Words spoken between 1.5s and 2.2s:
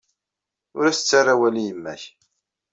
i yemma-k.